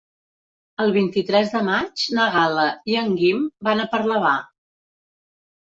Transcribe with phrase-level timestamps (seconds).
[0.85, 4.35] El vint-i-tres de maig na Gal·la i en Guim van a Parlavà.